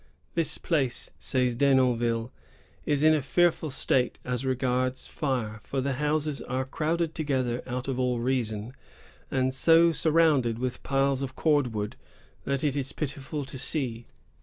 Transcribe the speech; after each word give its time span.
"This 0.33 0.57
place," 0.57 1.11
says 1.19 1.53
Denonville," 1.53 2.31
is 2.87 3.03
in 3.03 3.13
a 3.13 3.21
fearful 3.21 3.69
state 3.69 4.17
as 4.25 4.47
regards 4.47 5.07
fire; 5.07 5.59
for 5.61 5.79
the 5.79 5.93
houses 6.01 6.41
are 6.41 6.65
crowded 6.65 7.13
together 7.13 7.61
out 7.67 7.87
of 7.87 7.99
all 7.99 8.19
reason, 8.19 8.73
and 9.29 9.53
so 9.53 9.91
surrounded 9.91 10.57
with 10.57 10.81
piles 10.81 11.21
of 11.21 11.35
cord 11.35 11.75
wood 11.75 11.97
that 12.45 12.63
it 12.63 12.75
is 12.75 12.93
pitiful 12.93 13.45
to 13.45 13.59
see." 13.59 14.07